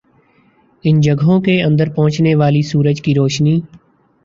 ان 0.83 0.99
جگہوں 1.01 1.39
کے 1.41 1.61
اندر 1.63 1.89
پہنچنے 1.89 2.33
والی 2.35 2.61
سورج 2.61 3.01
کی 3.01 3.13
روشنی 3.15 3.59